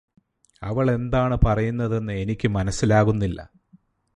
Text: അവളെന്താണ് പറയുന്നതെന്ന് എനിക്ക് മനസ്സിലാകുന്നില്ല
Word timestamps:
അവളെന്താണ് 0.61 1.37
പറയുന്നതെന്ന് 1.43 2.13
എനിക്ക് 2.13 2.47
മനസ്സിലാകുന്നില്ല 2.47 3.39